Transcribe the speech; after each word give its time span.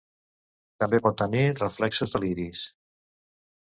També 0.85 1.01
pot 1.05 1.19
tenir 1.23 1.45
reflexos 1.61 2.17
de 2.17 2.25
l'iris. 2.27 2.69